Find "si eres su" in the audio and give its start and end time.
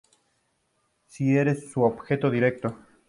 1.05-1.83